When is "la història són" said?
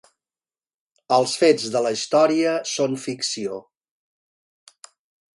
1.87-2.97